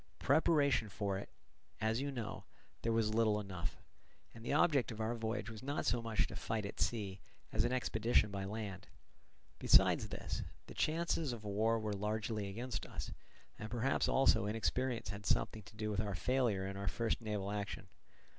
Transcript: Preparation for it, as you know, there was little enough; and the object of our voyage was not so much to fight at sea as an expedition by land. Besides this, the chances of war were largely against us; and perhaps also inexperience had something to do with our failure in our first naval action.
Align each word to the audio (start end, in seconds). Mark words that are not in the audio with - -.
Preparation 0.17 0.89
for 0.89 1.19
it, 1.19 1.29
as 1.79 2.01
you 2.01 2.09
know, 2.09 2.45
there 2.81 2.91
was 2.91 3.13
little 3.13 3.39
enough; 3.39 3.77
and 4.33 4.43
the 4.43 4.51
object 4.51 4.91
of 4.91 4.99
our 4.99 5.13
voyage 5.13 5.47
was 5.47 5.61
not 5.61 5.85
so 5.85 6.01
much 6.01 6.25
to 6.25 6.35
fight 6.35 6.65
at 6.65 6.79
sea 6.79 7.21
as 7.51 7.65
an 7.65 7.71
expedition 7.71 8.31
by 8.31 8.43
land. 8.43 8.87
Besides 9.59 10.09
this, 10.09 10.41
the 10.65 10.73
chances 10.73 11.33
of 11.33 11.43
war 11.43 11.77
were 11.77 11.93
largely 11.93 12.47
against 12.47 12.87
us; 12.87 13.11
and 13.59 13.69
perhaps 13.69 14.09
also 14.09 14.47
inexperience 14.47 15.09
had 15.09 15.23
something 15.27 15.61
to 15.61 15.75
do 15.75 15.91
with 15.91 16.01
our 16.01 16.15
failure 16.15 16.65
in 16.65 16.77
our 16.77 16.87
first 16.87 17.21
naval 17.21 17.51
action. 17.51 17.87